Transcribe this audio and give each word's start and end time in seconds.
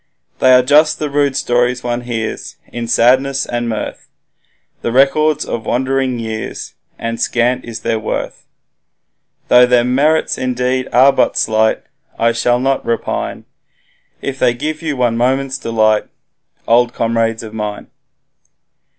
They 0.39 0.51
are 0.53 0.63
just 0.63 0.97
the 0.97 1.11
rude 1.11 1.37
stories 1.37 1.83
one 1.83 2.01
hears 2.01 2.55
In 2.73 2.87
sadness 2.87 3.45
and 3.45 3.69
mirth, 3.69 4.07
The 4.81 4.91
records 4.91 5.45
of 5.45 5.67
wandering 5.67 6.17
years, 6.17 6.73
And 6.97 7.21
scant 7.21 7.65
is 7.65 7.81
their 7.81 7.99
worth 7.99 8.47
Though 9.47 9.67
their 9.67 9.83
merits 9.83 10.39
indeed 10.39 10.87
are 10.91 11.13
but 11.13 11.37
slight, 11.37 11.83
I 12.17 12.31
shall 12.31 12.59
not 12.59 12.83
repine, 12.83 13.45
If 14.23 14.39
they 14.39 14.55
give 14.55 14.81
you 14.81 14.97
one 14.97 15.17
moment's 15.17 15.59
delight, 15.59 16.05
Old 16.67 16.95
comrades 16.95 17.43
of 17.43 17.53
mine. 17.53 17.91